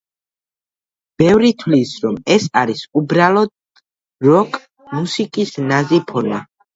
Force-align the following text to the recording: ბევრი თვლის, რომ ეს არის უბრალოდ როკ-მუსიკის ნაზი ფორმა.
ბევრი 1.21 1.49
თვლის, 1.63 1.91
რომ 2.05 2.15
ეს 2.35 2.47
არის 2.61 2.81
უბრალოდ 3.01 3.53
როკ-მუსიკის 4.29 5.53
ნაზი 5.73 6.01
ფორმა. 6.13 6.41